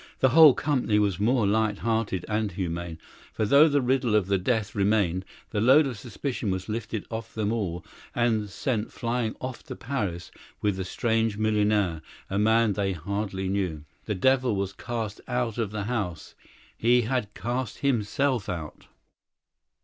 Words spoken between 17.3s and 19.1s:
cast himself out.